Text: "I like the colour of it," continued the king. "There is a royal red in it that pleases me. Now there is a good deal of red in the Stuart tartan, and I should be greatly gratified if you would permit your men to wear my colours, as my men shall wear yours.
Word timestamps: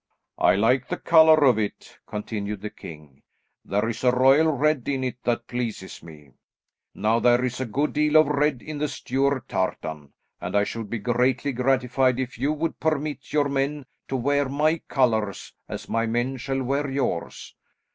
"I 0.39 0.55
like 0.55 0.87
the 0.87 0.97
colour 0.97 1.43
of 1.43 1.59
it," 1.59 1.99
continued 2.07 2.61
the 2.61 2.71
king. 2.71 3.21
"There 3.63 3.87
is 3.87 4.03
a 4.03 4.11
royal 4.11 4.51
red 4.51 4.89
in 4.89 5.03
it 5.03 5.17
that 5.25 5.45
pleases 5.45 6.01
me. 6.01 6.31
Now 6.95 7.19
there 7.19 7.45
is 7.45 7.61
a 7.61 7.67
good 7.67 7.93
deal 7.93 8.15
of 8.17 8.25
red 8.25 8.63
in 8.63 8.79
the 8.79 8.87
Stuart 8.87 9.47
tartan, 9.47 10.13
and 10.39 10.55
I 10.55 10.63
should 10.63 10.89
be 10.89 10.97
greatly 10.97 11.51
gratified 11.51 12.19
if 12.19 12.39
you 12.39 12.51
would 12.51 12.79
permit 12.79 13.31
your 13.31 13.47
men 13.47 13.85
to 14.07 14.15
wear 14.15 14.49
my 14.49 14.81
colours, 14.87 15.53
as 15.69 15.87
my 15.87 16.07
men 16.07 16.37
shall 16.37 16.63
wear 16.63 16.89
yours. 16.89 17.55